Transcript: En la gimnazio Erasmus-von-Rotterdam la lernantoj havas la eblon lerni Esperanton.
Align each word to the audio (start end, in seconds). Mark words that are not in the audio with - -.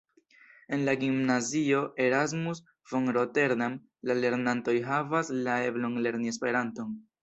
En 0.67 0.85
la 0.87 0.95
gimnazio 1.03 1.81
Erasmus-von-Rotterdam 2.07 3.79
la 4.11 4.19
lernantoj 4.25 4.79
havas 4.91 5.35
la 5.47 5.63
eblon 5.71 6.05
lerni 6.09 6.39
Esperanton. 6.39 7.03